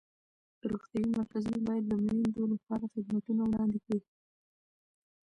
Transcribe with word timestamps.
روغتیایي 0.69 1.07
مرکزونه 1.15 1.57
باید 1.67 1.83
د 1.87 1.91
میندو 2.05 2.43
لپاره 2.53 2.91
خدمتونه 2.93 3.41
وړاندې 3.45 3.79
کړي. 3.85 4.01